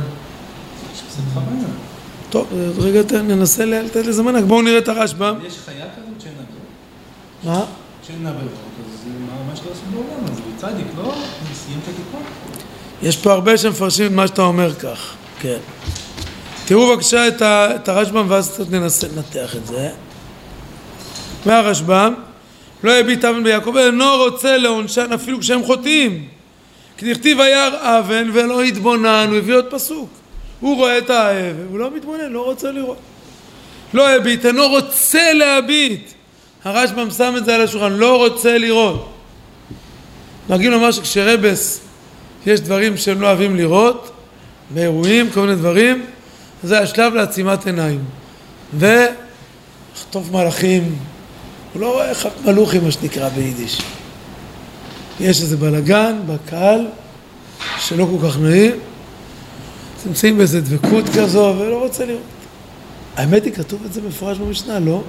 טוב, 2.31 2.47
רגע 2.79 3.23
ננסה 3.23 3.64
לתת 3.64 4.07
לזה 4.07 4.23
מנהג. 4.23 4.45
בואו 4.45 4.62
נראה 4.62 4.79
את 4.79 4.88
הרשב"ם. 4.88 5.35
יש 5.47 5.59
חיה 5.64 5.85
כזאת 5.85 6.21
שאין 6.21 6.33
עבירות. 6.35 7.61
מה? 7.61 7.64
שאין 8.07 8.26
עבירות, 8.26 8.52
אז 8.95 9.00
מה- 9.07 9.50
מה 9.50 9.57
שלא 9.57 9.71
עושים 9.71 9.85
בעולם, 9.93 10.25
אז 10.25 10.38
הוא 10.38 10.52
צדיק, 10.57 10.87
לא? 10.97 11.02
הוא 11.02 11.12
סיים 11.55 11.79
את 11.85 11.88
התיקון. 11.88 12.23
יש 13.02 13.17
פה 13.17 13.33
הרבה 13.33 13.59
שמפרשים 13.59 14.07
את 14.07 14.12
מה 14.12 14.26
שאתה 14.26 14.43
אומר 14.43 14.75
כך. 14.75 15.14
כן. 15.40 15.59
תראו 16.64 16.88
בבקשה 16.97 17.29
את, 17.29 17.88
הרשב"ם 17.88 18.26
ואז 18.29 18.50
קצת 18.50 18.71
ננסה 18.71 19.07
לנתח 19.17 19.57
את 19.57 19.67
זה. 19.67 19.88
מהרשב"ם, 21.47 22.14
לא 22.85 22.93
יביט 22.93 23.25
אבן 23.25 23.45
ביעקב, 23.45 23.76
אינו 23.76 24.05
רוצה 24.17 24.57
לעונשן 24.57 25.12
אפילו 25.14 25.40
כשהם 25.40 25.62
חוטאים. 25.64 26.29
כי 27.00 27.14
דכתיב 27.14 27.40
היער 27.40 27.99
אבן 27.99 28.30
ולא 28.33 28.62
התבונן, 28.62 29.26
הוא 29.30 29.38
הביא 29.38 29.54
עוד 29.54 29.64
פסוק. 29.71 30.11
הוא 30.61 30.76
רואה 30.76 30.99
את 30.99 31.11
האבן, 31.11 31.66
הוא 31.71 31.78
לא 31.78 31.90
מתבונן, 31.97 32.33
לא 32.33 32.45
רוצה 32.45 32.73
לראות. 32.73 32.97
לא 33.95 34.11
הביט, 34.11 34.47
אינו 34.47 34.69
רוצה 34.69 35.33
להביט. 35.33 36.11
הרשב"ם 36.64 37.11
שם 37.11 37.35
את 37.37 37.45
זה 37.45 37.54
על 37.54 37.61
השולחן, 37.61 37.92
לא 37.92 38.16
רוצה 38.16 38.59
לראות. 38.59 39.12
נוהגים 40.49 40.71
לומר 40.71 40.90
שכשרבס 40.90 41.80
יש 42.47 42.61
דברים 42.61 42.97
שהם 42.97 43.21
לא 43.21 43.26
אוהבים 43.26 43.57
לראות, 43.57 44.11
באירועים, 44.71 45.30
כל 45.30 45.40
מיני 45.40 45.54
דברים, 45.54 46.04
זה 46.62 46.80
השלב 46.80 47.14
לעצימת 47.14 47.66
עיניים. 47.66 48.04
ולחטוף 48.78 50.30
מלאכים, 50.33 50.97
הוא 51.73 51.80
לא 51.80 51.92
רואה 51.92 52.14
חט 52.14 52.45
מלוכים, 52.45 52.85
מה 52.85 52.90
שנקרא 52.90 53.28
ביידיש. 53.28 53.78
יש 55.21 55.43
איזה 55.43 55.57
בלגן 55.57 56.21
בקהל, 56.27 56.87
שלא 57.79 58.07
כל 58.11 58.29
כך 58.29 58.39
נעים, 58.39 58.73
נמצאים 60.07 60.39
באיזה 60.39 60.61
דבקות 60.61 61.05
כזו, 61.19 61.55
ולא 61.59 61.79
רוצה 61.79 62.05
לראות. 62.05 62.23
האמת 63.17 63.45
היא, 63.45 63.53
כתוב 63.53 63.85
את 63.87 63.93
זה 63.93 64.00
מפורש 64.03 64.39
במשנה, 64.39 64.79
לא? 64.79 65.03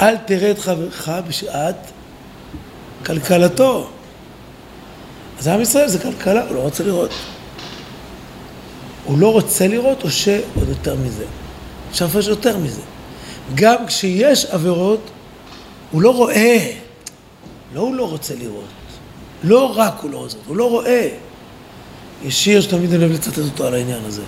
אל 0.00 0.16
תראה 0.16 0.50
את 0.50 0.58
חברך 0.58 1.08
בשעת 1.28 1.76
כלכלתו. 3.06 3.88
אז 5.38 5.46
עם 5.48 5.60
ישראל 5.60 5.88
זה 5.88 5.98
כלכלה, 5.98 6.44
הוא 6.48 6.54
לא 6.54 6.60
רוצה 6.60 6.84
לראות. 6.84 7.10
הוא 9.04 9.18
לא 9.18 9.32
רוצה 9.32 9.68
לראות, 9.68 10.04
או 10.04 10.10
שעוד 10.10 10.68
יותר 10.68 10.96
מזה. 10.96 11.24
אפשר 11.90 12.04
לפרש 12.04 12.26
יותר 12.26 12.58
מזה. 12.58 12.80
גם 13.54 13.86
כשיש 13.86 14.44
עבירות, 14.44 15.10
הוא 15.90 16.02
לא 16.02 16.16
רואה. 16.16 16.72
לא 17.74 17.80
הוא 17.80 17.94
לא 17.94 18.10
רוצה 18.10 18.34
לראות. 18.34 18.79
לא 19.42 19.72
רק 19.76 19.94
הוא 20.02 20.10
לא 20.10 20.16
רוצה, 20.18 20.36
הוא 20.46 20.56
לא 20.56 20.70
רואה. 20.70 21.08
יש 22.24 22.44
שיר 22.44 22.60
שתמיד 22.60 22.92
אני 22.92 23.04
אוהב 23.04 23.12
לצטט 23.12 23.38
אותו 23.38 23.66
על 23.66 23.74
העניין 23.74 24.04
הזה. 24.06 24.22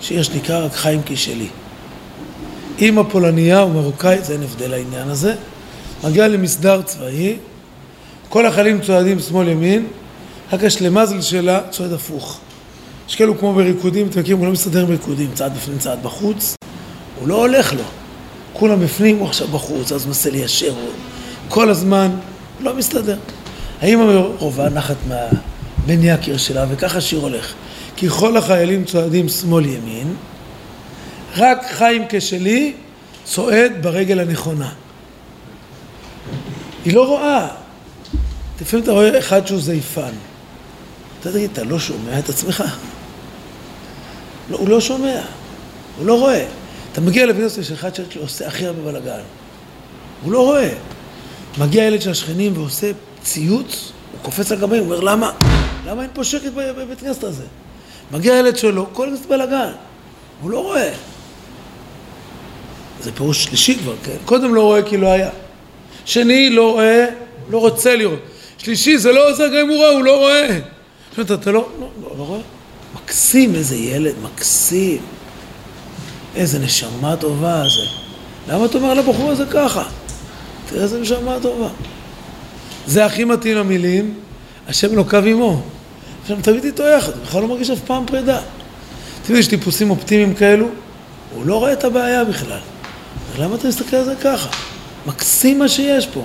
שיר 0.00 0.22
שנקרא 0.22 0.64
רק 0.64 0.72
חיים 0.72 1.00
כשלי. 1.06 1.48
אימא 2.78 3.02
פולניה 3.10 3.64
ומרוקאית, 3.64 4.30
אין 4.30 4.42
הבדל 4.42 4.70
לעניין 4.70 5.08
הזה. 5.08 5.34
מגיע 6.04 6.28
למסדר 6.28 6.82
צבאי, 6.82 7.36
כל 8.28 8.46
החיילים 8.46 8.80
צועדים 8.80 9.20
שמאל 9.20 9.48
ימין, 9.48 9.86
רק 10.52 10.64
השלמזל 10.64 11.20
שלה 11.20 11.60
צועד 11.70 11.92
הפוך. 11.92 12.38
יש 13.08 13.16
כאלו 13.16 13.38
כמו 13.38 13.54
בריקודים, 13.54 14.06
אתם 14.06 14.20
מכירים, 14.20 14.38
הוא 14.38 14.46
לא 14.46 14.52
מסתדר 14.52 14.86
בריקודים, 14.86 15.30
צעד 15.34 15.54
בפנים, 15.56 15.78
צעד 15.78 16.02
בחוץ, 16.02 16.54
הוא 17.20 17.28
לא 17.28 17.34
הולך 17.34 17.72
לו. 17.72 17.82
כולם 18.52 18.80
בפנים, 18.80 19.18
הוא 19.18 19.26
עכשיו 19.28 19.48
בחוץ, 19.48 19.92
אז 19.92 20.06
מנסה 20.06 20.30
ליישר, 20.30 20.70
הוא 20.70 20.90
כל 21.48 21.70
הזמן, 21.70 22.10
לא 22.60 22.74
מסתדר. 22.74 23.16
האמא 23.82 24.22
רובה 24.38 24.68
נחת 24.68 24.96
מהבן 25.08 26.02
יקיר 26.02 26.36
שלה, 26.36 26.66
וככה 26.70 26.98
השיר 26.98 27.20
הולך. 27.20 27.54
כי 27.96 28.08
כל 28.08 28.36
החיילים 28.36 28.84
צועדים 28.84 29.28
שמאל 29.28 29.66
ימין, 29.66 30.16
רק 31.36 31.66
חיים 31.72 32.04
כשלי 32.08 32.72
צועד 33.24 33.72
ברגל 33.80 34.20
הנכונה. 34.20 34.72
היא 36.84 36.94
לא 36.94 37.06
רואה. 37.06 37.48
לפעמים 38.60 38.84
אתה 38.84 38.92
רואה 38.92 39.18
אחד 39.18 39.46
שהוא 39.46 39.60
זייפן. 39.60 40.12
אתה 41.20 41.32
תגיד, 41.32 41.50
אתה 41.52 41.64
לא 41.64 41.78
שומע 41.78 42.18
את 42.18 42.28
עצמך? 42.28 42.64
לא, 44.50 44.56
הוא 44.56 44.68
לא 44.68 44.80
שומע, 44.80 45.20
הוא 45.98 46.06
לא 46.06 46.20
רואה. 46.20 46.46
אתה 46.92 47.00
מגיע 47.00 47.26
לווידאו 47.26 47.50
של 47.50 47.74
אחד 47.74 47.90
שעושה 48.10 48.46
הכי 48.46 48.66
הרבה 48.66 48.82
בלאגן. 48.82 49.20
הוא 50.22 50.32
לא 50.32 50.40
רואה. 50.40 50.68
מגיע 51.58 51.84
ילד 51.84 52.02
של 52.02 52.10
השכנים 52.10 52.52
ועושה 52.58 52.90
ציוץ, 53.24 53.92
הוא 54.12 54.20
קופץ 54.22 54.52
על 54.52 54.58
גבי, 54.58 54.78
הוא 54.78 54.84
אומר, 54.86 55.00
למה? 55.00 55.32
למה 55.86 56.02
אין 56.02 56.10
פה 56.12 56.24
שקט 56.24 56.52
בבית 56.54 57.00
כנסת 57.00 57.24
הזה? 57.24 57.44
מגיע 58.12 58.34
ילד 58.34 58.56
שלו, 58.56 58.86
כל 58.92 59.08
כנסת 59.10 59.26
בלאגן. 59.26 59.72
הוא 60.42 60.50
לא 60.50 60.58
רואה. 60.58 60.92
זה 63.02 63.12
פירוש 63.12 63.44
שלישי 63.44 63.78
כבר, 63.78 63.94
כן? 64.04 64.16
קודם 64.24 64.54
לא 64.54 64.62
רואה 64.62 64.82
כי 64.82 64.96
לא 64.96 65.12
היה. 65.12 65.30
שני, 66.04 66.50
לא 66.50 66.72
רואה, 66.72 67.06
לא 67.50 67.58
רוצה 67.58 67.96
לראות. 67.96 68.18
שלישי, 68.58 68.98
זה 68.98 69.12
לא 69.12 69.30
עוזר 69.30 69.48
גם 69.48 69.54
אם 69.54 69.68
הוא 69.68 69.76
רואה, 69.76 69.90
הוא 69.90 70.04
לא 70.04 70.18
רואה. 70.18 70.58
זאת 71.16 71.30
אומרת, 71.30 71.42
אתה 71.42 71.52
לא, 71.52 71.68
לא, 71.80 71.88
לא, 72.02 72.14
לא 72.18 72.22
רואה? 72.22 72.40
מקסים, 72.94 73.54
איזה 73.54 73.76
ילד, 73.76 74.14
מקסים. 74.22 74.98
איזה 76.36 76.58
נשמה 76.58 77.16
טובה 77.16 77.62
זה. 77.62 77.90
למה 78.52 78.64
אתה 78.64 78.78
אומר 78.78 78.94
לבחור 78.94 79.30
הזה 79.30 79.44
ככה? 79.52 79.82
תראה 80.68 80.82
איזה 80.82 81.00
נשמה 81.00 81.38
טובה. 81.42 81.68
זה 82.86 83.04
הכי 83.04 83.24
מתאים 83.24 83.56
למילים, 83.56 84.14
השם 84.68 84.92
אלוקיו 84.92 85.24
עמו. 85.24 85.62
עכשיו, 86.22 86.36
תמיד 86.42 86.64
איתו 86.64 86.82
יחד, 86.82 87.12
הוא 87.12 87.22
בכלל 87.22 87.42
לא 87.42 87.48
מרגיש 87.48 87.70
אף 87.70 87.80
פעם 87.80 88.06
פרידה. 88.06 88.40
תמיד 89.26 89.38
יש 89.38 89.46
טיפוסים 89.46 89.90
אופטימיים 89.90 90.34
כאלו, 90.34 90.68
הוא 91.34 91.46
לא 91.46 91.58
רואה 91.58 91.72
את 91.72 91.84
הבעיה 91.84 92.24
בכלל. 92.24 92.60
למה 93.38 93.54
אתה 93.54 93.68
מסתכל 93.68 93.96
על 93.96 94.04
זה 94.04 94.14
ככה? 94.22 94.48
מקסים 95.06 95.58
מה 95.58 95.68
שיש 95.68 96.06
פה. 96.06 96.24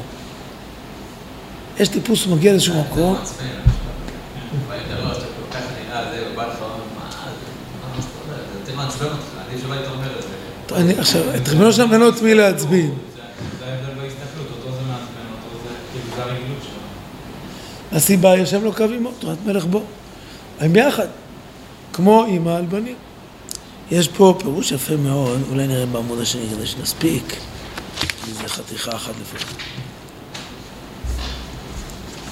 יש 1.79 1.87
טיפוס 1.87 2.19
שמגיע 2.19 2.51
לאיזשהו 2.51 2.81
מקום, 2.81 3.17
אני 10.75 10.99
עכשיו, 10.99 11.21
את 11.35 11.47
ריבונו 11.47 11.73
שלם 11.73 11.93
אין 11.93 12.01
לו 12.01 12.09
את 12.09 12.21
מי 12.21 12.33
להצביע. 12.33 12.81
זה 12.81 12.91
זה 13.59 13.65
ההבדל 13.65 14.01
בהסתכלות, 14.01 14.47
אותו 14.51 14.71
זה 14.71 14.81
מעצבן, 14.87 15.27
אותו 15.31 15.59
זה 15.63 15.69
כאילו 15.91 16.15
זה 16.15 16.23
הרגילות 16.23 16.57
שלו. 16.63 16.79
הסיבה 17.91 18.33
השם 18.33 18.63
לא 18.63 18.71
קו 18.77 18.83
עמו, 18.83 19.11
תורת 19.19 19.37
מלך 19.45 19.65
בו. 19.65 19.83
הם 20.59 20.73
ביחד, 20.73 21.07
כמו 21.93 22.25
אימא 22.25 22.49
על 22.49 22.65
בנים. 22.65 22.95
יש 23.91 24.07
פה 24.07 24.37
פירוש 24.39 24.71
יפה 24.71 24.95
מאוד, 24.95 25.41
אולי 25.51 25.67
נראה 25.67 25.85
בעמוד 25.85 26.19
השני 26.19 26.45
כדי 26.55 26.65
שנספיק. 26.65 27.35
זה 28.41 28.47
חתיכה 28.47 28.91
אחת 28.91 29.13
לפחות. 29.21 29.57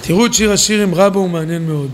תראו 0.01 0.25
את 0.25 0.33
שיר 0.33 0.51
השירים, 0.51 0.95
רבו 0.95 1.19
הוא 1.19 1.29
מעניין 1.29 1.67
מאוד. 1.67 1.89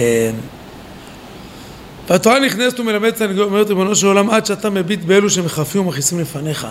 אה, 0.00 0.30
והתורה 2.08 2.40
נכנסת 2.40 2.80
ומלמדת 2.80 3.22
את 3.22 3.38
אומרת 3.38 3.68
ריבונו 3.68 3.96
של 3.96 4.06
עולם 4.06 4.30
עד 4.30 4.46
שאתה 4.46 4.70
מביט 4.70 5.00
באלו 5.00 5.30
שמחפים 5.30 5.80
ומכעיסים 5.80 6.20
לפניך. 6.20 6.66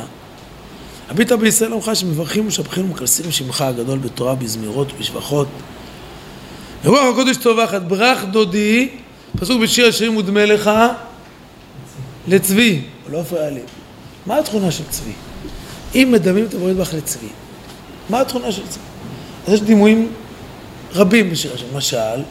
הביטה 1.09 1.37
בישראל 1.37 1.73
עמך 1.73 1.91
שמברכים 1.93 2.43
ומשבחים 2.43 2.85
ומקלסים 2.85 3.31
שמך 3.31 3.61
הגדול 3.61 3.99
בתורה 3.99 4.35
בזמירות 4.35 4.93
ובשבחות. 4.93 5.47
ורוח 6.83 7.13
הקודש 7.13 7.37
צווחת 7.37 7.81
ברך 7.81 8.25
דודי, 8.31 8.89
פסוק 9.39 9.61
בשיר 9.61 9.87
השירים 9.87 10.13
מודמה 10.13 10.45
לך 10.45 10.71
לצבי, 12.27 12.81
הוא 13.03 13.13
לא 13.13 13.21
הפריע 13.21 13.49
לי. 13.49 13.61
מה 14.25 14.37
התכונה 14.37 14.71
של 14.71 14.83
צבי? 14.89 15.11
אם 15.95 16.09
מדמים 16.11 16.45
את 16.45 16.53
הבורא 16.53 16.71
יתברך 16.71 16.93
לצבי, 16.93 17.27
מה 18.09 18.21
התכונה 18.21 18.51
של 18.51 18.67
צבי? 18.67 18.83
אז 19.47 19.53
יש 19.53 19.61
דימויים 19.61 20.11
רבים 20.93 21.29
בשיר 21.29 21.53
השם. 21.53 21.65
למשל, 21.73 22.21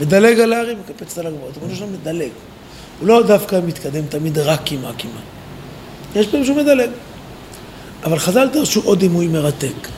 מדלג 0.00 0.40
על 0.40 0.52
ההרים 0.52 0.78
מקפץ 0.78 1.18
על 1.18 1.26
הגבוהות. 1.26 1.54
ריבונו 1.54 1.76
שלום 1.76 1.92
מדלג. 1.92 2.30
הוא 3.00 3.08
לא 3.08 3.22
דווקא 3.22 3.60
מתקדם 3.66 4.06
תמיד 4.08 4.38
רק 4.38 4.62
קימה 4.62 4.92
קימה. 4.96 5.20
יש 6.16 6.26
פעמים 6.26 6.46
שהוא 6.46 6.56
מדלג. 6.56 6.90
אבל 8.04 8.18
חז"ל 8.18 8.48
דרשו 8.52 8.80
עוד 8.84 8.98
דימוי 8.98 9.26
מרתק. 9.26 9.88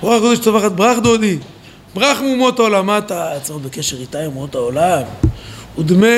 רוח 0.00 0.14
הקודש 0.14 0.38
צווחת 0.38 0.72
ברח 0.72 0.98
דודי, 0.98 1.38
ברח 1.94 2.20
מאומות 2.20 2.58
העולם, 2.58 2.86
מה 2.86 2.98
אתה 2.98 3.32
צריך 3.42 3.58
בקשר 3.58 4.00
איתה 4.00 4.18
עם 4.18 4.26
אומות 4.26 4.54
העולם? 4.54 5.02
ודמה 5.78 6.16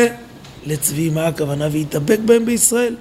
לצבי, 0.66 1.10
מה 1.10 1.26
הכוונה? 1.26 1.68
ויתאבק 1.72 2.18
בהם 2.24 2.44
בישראל. 2.44 2.94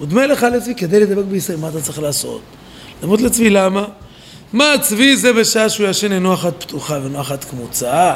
ודמה 0.00 0.26
לך 0.26 0.46
לצבי 0.56 0.74
כדי 0.74 1.00
לדבק 1.00 1.24
בישראל, 1.24 1.58
מה 1.58 1.68
אתה 1.68 1.80
צריך 1.80 1.98
לעשות? 1.98 2.40
למות 3.02 3.20
לצבי, 3.20 3.50
למה? 3.50 3.84
מה 4.52 4.72
צבי 4.80 5.16
זה 5.16 5.32
בשעה 5.32 5.68
שהוא 5.68 5.88
ישן 5.88 6.12
אינו 6.12 6.34
אחת 6.34 6.64
פתוחה 6.64 6.98
ואינו 7.02 7.20
אחת 7.20 7.44
קמוצה? 7.44 8.14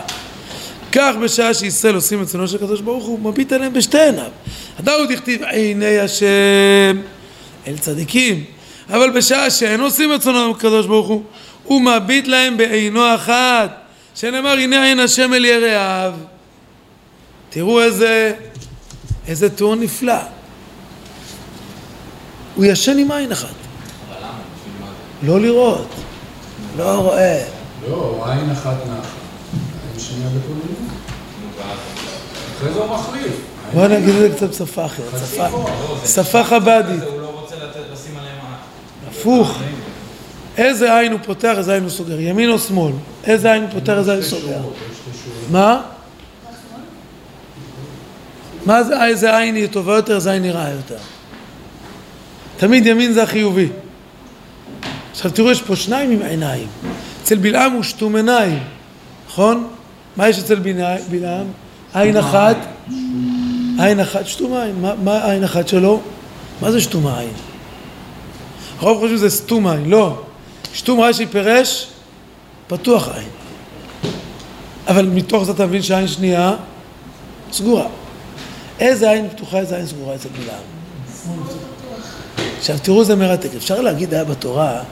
כך 0.92 1.14
בשעה 1.22 1.54
שישראל 1.54 1.94
עושים 1.94 2.22
את 2.22 2.26
צונו 2.26 2.48
של 2.48 2.56
הקדוש 2.56 2.80
ברוך 2.80 3.04
הוא, 3.04 3.18
מביט 3.20 3.52
עליהם 3.52 3.72
בשתי 3.72 3.98
עיניו. 3.98 4.30
הדאו 4.78 5.06
דכתיב 5.10 5.42
עיני 5.42 5.98
השם 5.98 7.00
אל 7.66 7.78
צדיקים, 7.78 8.44
אבל 8.90 9.10
בשעה 9.10 9.50
שאין 9.50 9.80
עושים 9.80 10.14
את 10.14 10.20
צונו 10.20 10.44
של 10.50 10.56
הקדוש 10.56 10.86
ברוך 10.86 11.08
הוא, 11.08 11.22
הוא 11.64 11.82
מביט 11.82 12.26
להם 12.26 12.56
בעינו 12.56 13.14
אחת, 13.14 13.70
שנאמר 14.14 14.50
הנה 14.50 14.84
עין 14.84 15.00
השם 15.00 15.34
אל 15.34 15.44
יראיו. 15.44 16.12
תראו 17.50 17.80
איזה, 17.82 18.32
איזה 19.28 19.50
טעון 19.56 19.80
נפלא. 19.80 20.14
הוא 22.54 22.64
ישן 22.64 22.98
עם 22.98 23.10
עין 23.12 23.32
אחת. 23.32 23.48
לא 25.22 25.40
לראות, 25.40 25.88
לא 26.78 26.90
רואה. 27.00 27.42
לא, 27.88 28.24
עין 28.26 28.50
אחת 28.50 28.74
נחה. 28.86 29.08
עין 29.90 29.98
שנייה? 30.00 30.28
אחרי 32.58 32.72
זה 32.72 32.78
הוא 32.78 32.94
מחליף. 32.94 33.32
בוא 33.74 33.86
נגיד 33.86 34.14
את 34.14 34.20
זה 34.20 34.36
קצת 34.36 34.48
בשפה 34.62 34.84
אחרת, 34.86 35.06
שפה, 35.34 35.64
שפה 36.06 36.44
חבדית, 36.44 37.02
הוא 37.02 37.20
לא 37.20 37.26
רוצה 37.40 37.56
לתת- 37.56 37.80
לשים 37.92 38.16
עליהם... 38.18 38.36
הפוך. 39.10 39.58
איזה 40.56 40.98
עין 40.98 41.12
הוא 41.12 41.20
פותח, 41.24 41.54
איזה 41.58 41.74
עין 41.74 41.82
הוא 41.82 41.90
סוגר, 41.90 42.20
ימין 42.20 42.50
או 42.50 42.58
שמאל? 42.58 42.92
איזה 43.24 43.52
עין 43.52 43.62
הוא 43.62 43.70
פותח, 43.70 43.92
איזה 43.92 44.10
עין 44.10 44.20
הוא 44.20 44.28
סוגר? 44.28 44.60
מה? 45.50 45.82
מה 48.66 48.82
זה, 48.82 49.04
איזה 49.04 49.38
עין 49.38 49.54
היא 49.54 49.66
טובה 49.66 49.96
יותר, 49.96 50.14
איזה 50.14 50.32
עין 50.32 50.42
היא 50.42 50.52
רעה 50.52 50.70
יותר? 50.70 50.96
תמיד 52.56 52.86
ימין 52.86 53.12
זה 53.12 53.22
החיובי. 53.22 53.68
עכשיו 55.10 55.30
תראו, 55.30 55.50
יש 55.50 55.62
פה 55.62 55.76
שניים 55.76 56.10
עם 56.10 56.22
עיניים. 56.22 56.66
אצל 57.22 57.36
בלעם 57.36 57.72
הוא 57.72 57.82
שתום 57.82 58.16
עיניים, 58.16 58.58
נכון? 59.28 59.68
מה 60.16 60.28
יש 60.28 60.38
אצל 60.38 60.58
בלעם? 61.10 61.46
עין 61.94 62.16
אחת, 62.16 62.56
עין 63.78 64.00
אחת, 64.00 64.26
שתום 64.26 64.54
עין. 64.54 64.80
מה, 64.80 64.94
מה 65.04 65.18
העין 65.18 65.44
אחת 65.44 65.68
שלו? 65.68 66.00
מה 66.60 66.72
זה 66.72 66.80
שתום 66.80 67.06
העין? 67.06 67.49
הרוב 68.80 68.98
חושבים 68.98 69.16
שזה 69.18 69.30
סתום 69.30 69.66
עין, 69.66 69.90
לא. 69.90 70.22
שתום 70.74 71.00
רש"י 71.00 71.26
פירש, 71.26 71.86
פתוח 72.66 73.08
עין. 73.08 73.28
אבל 74.88 75.06
מתוך 75.06 75.44
זה 75.44 75.52
אתה 75.52 75.66
מבין 75.66 75.82
שעין 75.82 76.08
שנייה 76.08 76.54
סגורה. 77.52 77.86
איזה 78.80 79.10
עין 79.10 79.28
פתוחה, 79.28 79.58
איזה 79.58 79.76
עין 79.76 79.86
סגורה 79.86 80.14
אצל 80.14 80.28
בלעם. 80.28 80.62
עכשיו 82.58 82.76
תראו 82.82 83.04
זה 83.04 83.16
מרתק, 83.16 83.48
אפשר 83.56 83.80
להגיד 83.80 84.14
היה 84.14 84.24
בתורה 84.24 84.82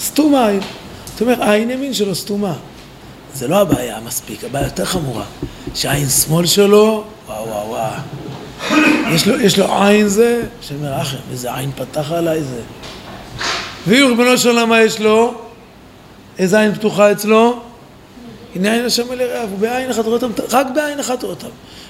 סתום 0.00 0.34
עין. 0.34 0.60
זאת 1.06 1.20
אומרת, 1.20 1.38
העין 1.40 1.70
ימין 1.70 1.94
שלו 1.94 2.14
סתומה. 2.14 2.54
זה 3.34 3.48
לא 3.48 3.60
הבעיה 3.60 3.96
המספיק, 3.96 4.44
הבעיה 4.44 4.64
יותר 4.64 4.84
חמורה. 4.84 5.24
שהעין 5.74 6.08
שמאל 6.08 6.46
שלו, 6.46 7.04
וואו 7.26 7.48
וואו 7.48 7.68
וואו. 7.68 9.14
יש 9.14 9.28
לו, 9.28 9.40
יש 9.40 9.58
לו 9.58 9.82
עין 9.82 10.08
זה, 10.08 10.42
שאומר 10.60 11.02
אחי, 11.02 11.16
איזה 11.32 11.54
עין 11.54 11.70
פתח 11.76 12.12
עליי 12.12 12.42
זה. 12.42 12.60
ואם 13.88 14.06
ריבונו 14.08 14.38
של 14.38 14.48
עולם 14.48 14.68
מה 14.68 14.80
יש 14.80 15.00
לו? 15.00 15.34
איזה 16.38 16.60
עין 16.60 16.74
פתוחה 16.74 17.12
אצלו? 17.12 17.60
הנה 18.54 18.72
עין 18.72 18.84
השם 18.84 19.12
אל 19.12 19.20
יראיו, 19.20 19.48
הוא 19.50 19.58
בעין 19.58 19.90
אחת 19.90 20.04
רואה 20.04 20.16
אותם, 20.16 20.30
רק 20.50 20.66
בעין 20.74 21.00
אחת 21.00 21.22
רואה 21.22 21.34
אותם. 21.34 21.48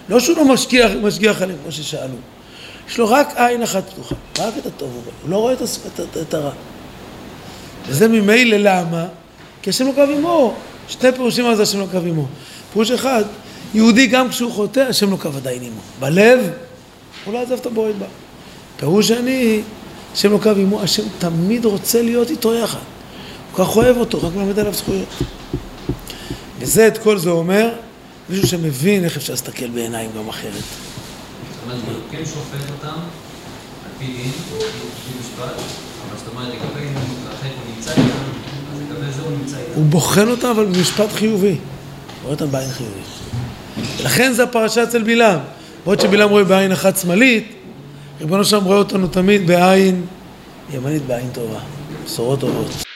לא 0.08 0.20
שהוא 0.20 0.37
לא 0.37 0.44
משגיח, 0.44 0.90
משגיח 1.02 1.42
עליהם, 1.42 1.58
כמו 1.62 1.72
ששאלו. 1.72 2.14
יש 2.88 2.98
לו 2.98 3.08
רק 3.08 3.32
עין 3.37 3.62
אחת 3.62 3.90
פתוחה, 3.90 4.14
רק 4.38 4.54
את 4.58 4.66
הטוב 4.66 4.90
הוא 4.94 5.02
רואה, 5.04 5.14
הוא 5.22 5.30
לא 5.30 5.37
רואה 5.37 5.52
את, 5.52 5.62
את, 5.62 6.16
את 6.22 6.34
הרע. 6.34 6.50
וזה 7.87 8.08
ממילא 8.08 8.56
למה? 8.56 9.06
כי 9.62 9.70
השם 9.70 9.87
לא 9.87 9.92
קו 9.92 10.02
עמו. 10.02 10.54
שני 10.88 11.12
פירושים 11.12 11.46
על 11.46 11.56
זה 11.56 11.62
השם 11.62 11.80
לא 11.80 11.87
קו 11.90 11.98
עמו. 11.98 12.26
פירוש 12.72 12.90
אחד, 12.90 13.24
יהודי 13.74 14.06
גם 14.06 14.28
כשהוא 14.28 14.52
חוטא, 14.52 14.80
השם 14.80 15.11
לא 15.11 15.16
קו 15.16 15.28
עדיין 15.37 15.62
עמו. 15.62 15.80
בלב, 16.00 16.50
הוא 17.24 17.34
לא 17.34 17.42
עזב 17.42 17.52
את 17.52 17.66
הבורא 17.66 17.92
בה. 17.98 18.06
פירוש 18.76 19.08
שני, 19.08 19.62
השם 20.12 20.33
לא 20.33 20.38
קו 20.42 20.51
עמו, 20.51 20.83
השם 20.83 21.03
תמיד 21.18 21.64
רוצה 21.64 22.03
להיות 22.03 22.31
איתו 22.31 22.55
יחד. 22.55 22.79
הוא 22.79 23.57
כל 23.57 23.64
כך 23.64 23.77
אוהב 23.77 23.97
אותו, 23.97 24.23
רק 24.23 24.35
מלמד 24.35 24.59
עליו 24.59 24.75
זכויות. 24.75 25.09
וזה, 26.59 26.87
את 26.87 26.99
כל 26.99 27.18
זה 27.18 27.31
אומר, 27.31 27.68
מישהו 28.29 28.47
שמבין 28.49 29.05
איך 29.05 29.16
אפשר 29.16 29.33
להסתכל 29.33 29.68
בעיניים 29.68 30.11
גם 30.18 30.29
אחרת. 30.29 30.53
אומרת, 31.68 31.81
הוא 31.87 31.94
כן 32.11 32.25
שופט 32.25 32.71
אותם 32.71 32.99
על 33.85 33.90
פי 33.99 34.07
דין, 34.07 34.31
פי 34.59 35.18
משפט, 35.21 35.42
אבל 35.42 36.18
זאת 36.18 36.29
אומרת, 36.35 36.49
לגבי 36.49 36.81
אם 36.81 36.94
הוא 36.94 37.03
מתרחק 37.21 37.42
הוא 37.42 37.75
נמצא 37.77 37.90
איתם, 37.90 38.03
אז 38.73 38.81
לגבי 38.81 39.12
זה 39.12 39.23
הוא 39.23 39.31
נמצא 39.31 39.57
איתם. 39.57 39.73
הוא 39.75 39.85
בוחן 39.85 40.29
אותם, 40.29 40.49
אבל 40.49 40.64
במשפט 40.64 41.12
חיובי. 41.12 41.49
הוא 41.49 41.57
רואה 42.23 42.35
אותם 42.35 42.51
בעין 42.51 42.71
חיובית. 42.71 43.05
ולכן 43.99 44.33
זה 44.33 44.42
הפרשה 44.42 44.83
אצל 44.83 45.03
בלעם. 45.03 45.40
בעוד 45.85 46.01
שבלעם 46.01 46.31
רואה 46.31 46.44
בעין 46.44 46.73
אחת 46.73 46.99
שמאלית, 46.99 47.53
ריבונו 48.20 48.44
שם 48.44 48.64
רואה 48.64 48.78
אותנו 48.78 49.07
תמיד 49.09 49.46
בעין 49.46 50.07
ימנית, 50.72 51.02
בעין 51.07 51.31
טובה. 51.33 51.59
בשורות 52.04 52.40
טובות. 52.40 52.88